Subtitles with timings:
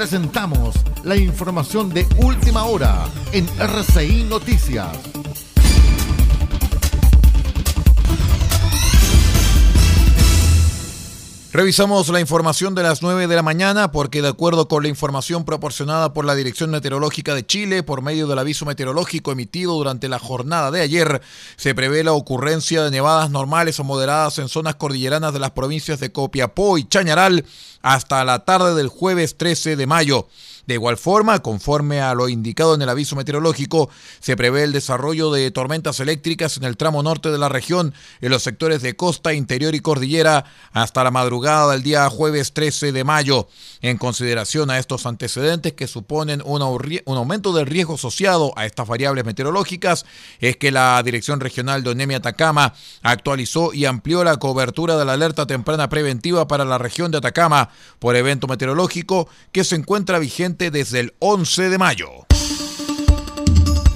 [0.00, 4.96] Presentamos la información de última hora en RCI Noticias.
[11.52, 15.44] Revisamos la información de las 9 de la mañana porque de acuerdo con la información
[15.44, 20.20] proporcionada por la Dirección Meteorológica de Chile por medio del aviso meteorológico emitido durante la
[20.20, 21.20] jornada de ayer,
[21.56, 25.98] se prevé la ocurrencia de nevadas normales o moderadas en zonas cordilleranas de las provincias
[25.98, 27.44] de Copiapó y Chañaral
[27.82, 30.28] hasta la tarde del jueves 13 de mayo.
[30.70, 35.32] De igual forma, conforme a lo indicado en el aviso meteorológico, se prevé el desarrollo
[35.32, 39.34] de tormentas eléctricas en el tramo norte de la región, en los sectores de costa,
[39.34, 43.48] interior y cordillera, hasta la madrugada del día jueves 13 de mayo.
[43.82, 49.24] En consideración a estos antecedentes que suponen un, aumento del riesgo asociado a estas variables
[49.24, 50.06] meteorológicas,
[50.38, 55.14] es que la Dirección Regional de Onemia Atacama actualizó y amplió la cobertura de la
[55.14, 60.59] alerta temprana preventiva para la región de Atacama por evento meteorológico que se encuentra vigente
[60.68, 62.08] desde el 11 de mayo.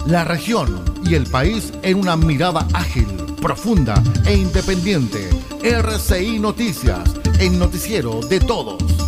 [0.06, 3.06] La región y el país en una mirada ágil,
[3.42, 5.28] profunda e independiente.
[5.62, 9.03] RCI Noticias, el noticiero de todos.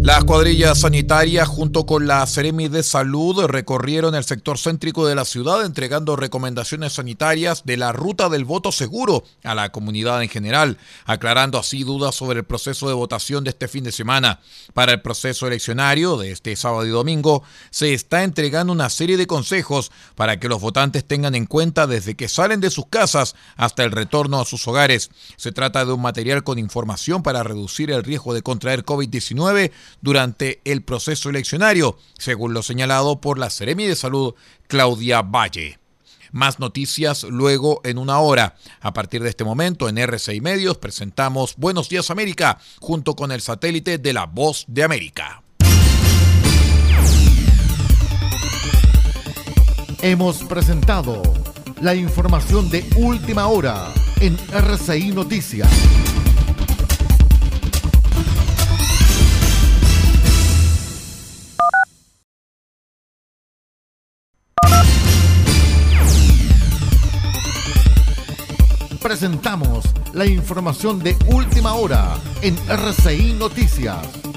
[0.00, 5.24] Las cuadrillas sanitarias junto con la Seremi de Salud recorrieron el sector céntrico de la
[5.24, 10.78] ciudad entregando recomendaciones sanitarias de la ruta del voto seguro a la comunidad en general,
[11.04, 14.38] aclarando así dudas sobre el proceso de votación de este fin de semana.
[14.72, 19.26] Para el proceso eleccionario de este sábado y domingo se está entregando una serie de
[19.26, 23.82] consejos para que los votantes tengan en cuenta desde que salen de sus casas hasta
[23.82, 25.10] el retorno a sus hogares.
[25.36, 30.60] Se trata de un material con información para reducir el riesgo de contraer COVID-19 durante
[30.64, 34.34] el proceso eleccionario, según lo señalado por la Seremi de Salud
[34.66, 35.78] Claudia Valle.
[36.32, 38.56] Más noticias luego en una hora.
[38.80, 43.40] A partir de este momento en RCI Medios presentamos Buenos Días América junto con el
[43.40, 45.42] satélite de la Voz de América.
[50.00, 51.22] Hemos presentado
[51.80, 55.68] la información de última hora en RCI Noticias.
[69.08, 74.27] Presentamos la información de última hora en RCI Noticias.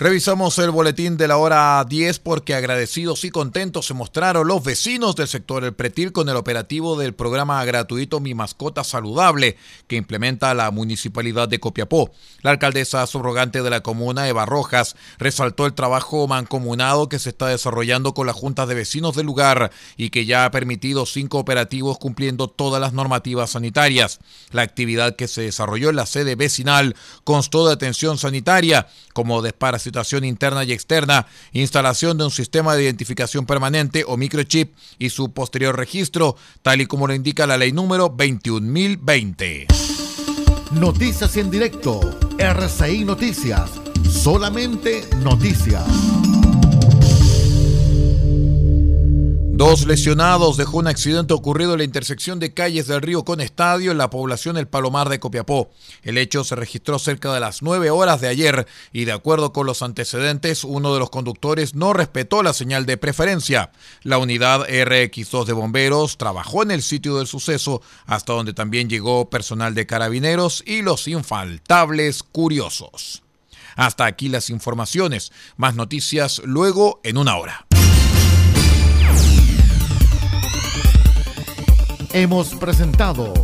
[0.00, 5.16] Revisamos el boletín de la hora 10 porque agradecidos y contentos se mostraron los vecinos
[5.16, 9.56] del sector El Pretil con el operativo del programa gratuito Mi Mascota Saludable
[9.88, 12.12] que implementa la municipalidad de Copiapó.
[12.42, 17.48] La alcaldesa subrogante de la comuna, Eva Rojas, resaltó el trabajo mancomunado que se está
[17.48, 21.98] desarrollando con las juntas de vecinos del lugar y que ya ha permitido cinco operativos
[21.98, 24.20] cumpliendo todas las normativas sanitarias.
[24.52, 26.94] La actividad que se desarrolló en la sede vecinal
[27.24, 32.84] constó de atención sanitaria como desparasitación situación interna y externa, instalación de un sistema de
[32.84, 37.72] identificación permanente o microchip y su posterior registro, tal y como lo indica la ley
[37.72, 39.66] número 21020.
[40.72, 42.00] Noticias en directo,
[42.38, 43.70] RCI Noticias,
[44.10, 46.17] solamente noticias.
[49.58, 53.90] Dos lesionados dejó un accidente ocurrido en la intersección de calles del río con estadio
[53.90, 55.72] en la población El Palomar de Copiapó.
[56.04, 59.66] El hecho se registró cerca de las 9 horas de ayer y de acuerdo con
[59.66, 63.72] los antecedentes, uno de los conductores no respetó la señal de preferencia.
[64.04, 69.28] La unidad RX2 de bomberos trabajó en el sitio del suceso, hasta donde también llegó
[69.28, 73.24] personal de carabineros y los infaltables curiosos.
[73.74, 75.32] Hasta aquí las informaciones.
[75.56, 77.67] Más noticias luego en una hora.
[82.12, 83.34] Hemos presentado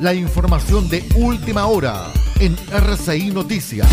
[0.00, 2.06] la información de última hora
[2.40, 3.86] en RCI Noticias.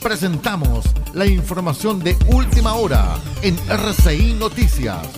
[0.00, 5.08] Presentamos la información de última hora en RCI Noticias.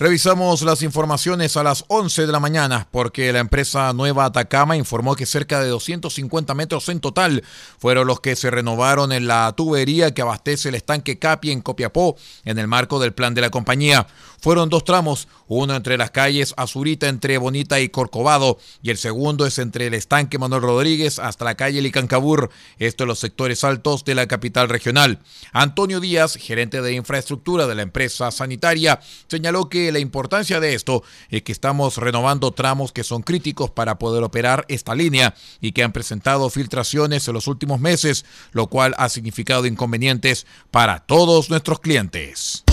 [0.00, 5.16] Revisamos las informaciones a las 11 de la mañana porque la empresa Nueva Atacama informó
[5.16, 7.42] que cerca de 250 metros en total
[7.78, 12.16] fueron los que se renovaron en la tubería que abastece el estanque Capi en Copiapó
[12.44, 14.06] en el marco del plan de la compañía.
[14.40, 19.46] Fueron dos tramos, uno entre las calles Azurita entre Bonita y Corcovado y el segundo
[19.46, 24.04] es entre el estanque Manuel Rodríguez hasta la calle Licancabur, esto en los sectores altos
[24.04, 25.18] de la capital regional.
[25.52, 31.02] Antonio Díaz, gerente de infraestructura de la empresa sanitaria, señaló que la importancia de esto
[31.30, 35.82] es que estamos renovando tramos que son críticos para poder operar esta línea y que
[35.82, 41.80] han presentado filtraciones en los últimos meses, lo cual ha significado inconvenientes para todos nuestros
[41.80, 42.64] clientes.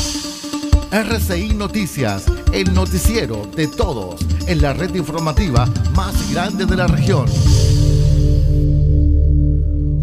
[0.92, 7.26] RCI Noticias, el noticiero de todos en la red informativa más grande de la región.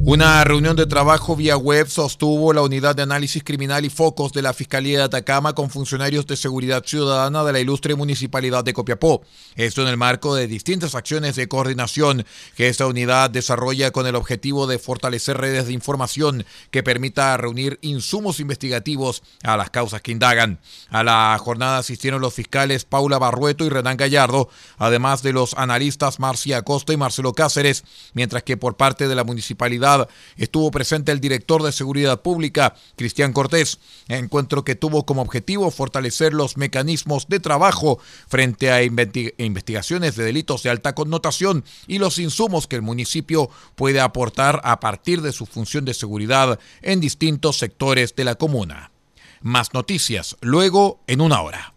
[0.04, 4.43] Una reunión de trabajo vía web sostuvo la unidad de análisis criminal y focos de
[4.43, 9.22] la Fiscalía de Atacama con funcionarios de seguridad ciudadana de la ilustre municipalidad de Copiapó.
[9.54, 12.26] Esto en el marco de distintas acciones de coordinación
[12.56, 17.78] que esta unidad desarrolla con el objetivo de fortalecer redes de información que permita reunir
[17.81, 20.58] insumos investigativos a las causas que indagan.
[20.90, 24.48] A la jornada asistieron los fiscales Paula Barrueto y Renan Gallardo,
[24.78, 27.84] además de los analistas Marcia Acosta y Marcelo Cáceres,
[28.14, 29.92] mientras que por parte de la municipalidad
[30.37, 33.79] estuvo presente el director de Seguridad Pública, Cristian Cortés,
[34.09, 37.99] encuentro que tuvo como objetivo fortalecer los mecanismos de trabajo
[38.29, 44.00] frente a investigaciones de delitos de alta connotación y los insumos que el municipio puede
[44.00, 48.93] aportar a partir de su función de seguridad en distintos sectores de la comuna.
[49.41, 51.75] Más noticias luego en una hora.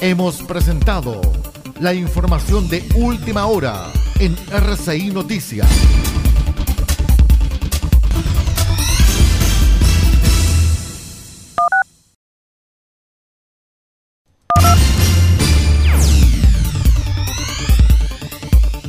[0.00, 1.20] Hemos presentado
[1.80, 5.66] la información de última hora en RCI Noticias.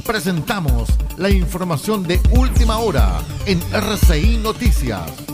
[0.06, 5.31] Presentamos la información de última hora en RCI Noticias.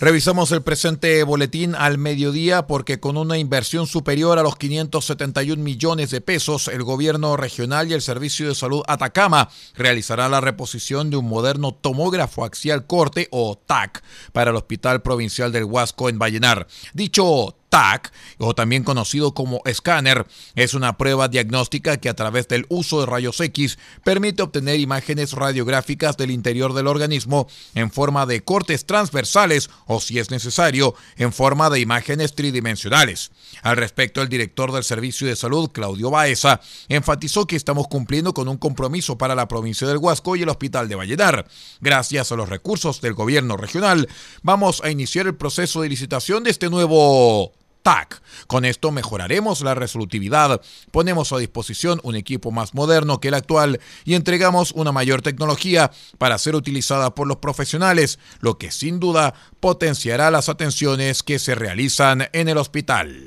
[0.00, 6.10] Revisamos el presente boletín al mediodía porque con una inversión superior a los 571 millones
[6.10, 11.18] de pesos, el gobierno regional y el Servicio de Salud Atacama realizará la reposición de
[11.18, 14.02] un moderno tomógrafo axial corte o TAC
[14.32, 16.66] para el Hospital Provincial del Huasco en Vallenar.
[16.94, 22.66] Dicho TAC, o también conocido como escáner, es una prueba diagnóstica que a través del
[22.68, 28.42] uso de rayos X permite obtener imágenes radiográficas del interior del organismo en forma de
[28.42, 33.30] cortes transversales o, si es necesario, en forma de imágenes tridimensionales.
[33.62, 38.48] Al respecto, el director del Servicio de Salud, Claudio Baeza, enfatizó que estamos cumpliendo con
[38.48, 41.46] un compromiso para la provincia del Huasco y el Hospital de Valledar.
[41.80, 44.08] Gracias a los recursos del gobierno regional,
[44.42, 48.20] vamos a iniciar el proceso de licitación de este nuevo TAC.
[48.46, 50.60] Con esto mejoraremos la resolutividad,
[50.90, 55.90] ponemos a disposición un equipo más moderno que el actual y entregamos una mayor tecnología
[56.18, 61.54] para ser utilizada por los profesionales, lo que sin duda potenciará las atenciones que se
[61.54, 63.26] realizan en el hospital.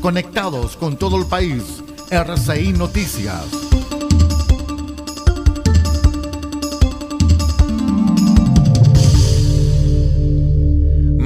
[0.00, 1.62] Conectados con todo el país,
[2.10, 3.44] RCI Noticias.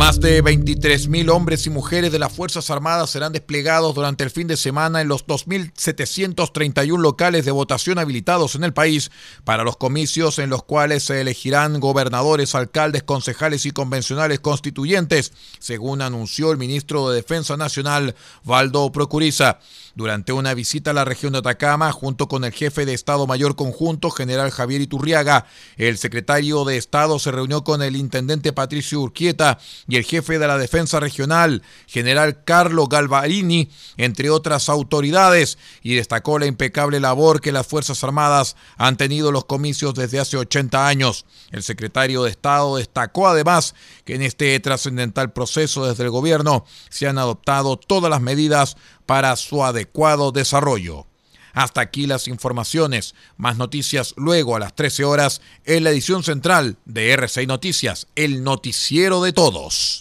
[0.00, 4.46] Más de 23.000 hombres y mujeres de las Fuerzas Armadas serán desplegados durante el fin
[4.46, 9.10] de semana en los 2.731 locales de votación habilitados en el país
[9.44, 16.00] para los comicios en los cuales se elegirán gobernadores, alcaldes, concejales y convencionales constituyentes, según
[16.00, 19.58] anunció el ministro de Defensa Nacional, Valdo Procuriza.
[19.94, 23.56] Durante una visita a la región de Atacama, junto con el jefe de Estado Mayor
[23.56, 29.58] Conjunto, general Javier Iturriaga, el secretario de Estado se reunió con el intendente Patricio Urquieta
[29.88, 36.38] y el jefe de la Defensa Regional, general Carlo Galvarini, entre otras autoridades, y destacó
[36.38, 41.26] la impecable labor que las Fuerzas Armadas han tenido los comicios desde hace 80 años.
[41.50, 47.08] El secretario de Estado destacó además que en este trascendental proceso desde el gobierno se
[47.08, 48.76] han adoptado todas las medidas
[49.10, 51.04] para su adecuado desarrollo.
[51.52, 53.16] Hasta aquí las informaciones.
[53.36, 58.44] Más noticias luego a las 13 horas en la edición central de R6 Noticias, el
[58.44, 60.00] noticiero de todos.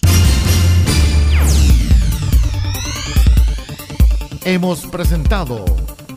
[4.46, 5.66] Hemos presentado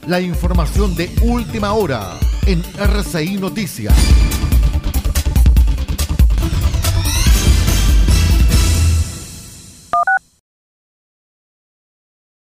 [0.07, 4.52] la información de última hora en RCI Noticias.